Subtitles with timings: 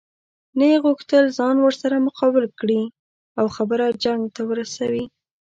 [0.57, 2.81] نه یې غوښتل ځان ورسره مقابل کړي
[3.39, 5.05] او خبره جنګ ته ورسوي.